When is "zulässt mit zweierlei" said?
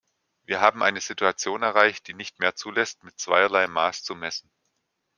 2.55-3.67